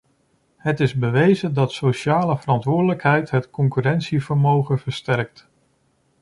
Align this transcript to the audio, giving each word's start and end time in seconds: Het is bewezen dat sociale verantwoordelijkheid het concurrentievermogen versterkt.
Het 0.57 0.79
is 0.79 0.93
bewezen 0.95 1.53
dat 1.53 1.71
sociale 1.71 2.37
verantwoordelijkheid 2.37 3.29
het 3.29 3.49
concurrentievermogen 3.49 4.79
versterkt. 4.79 5.47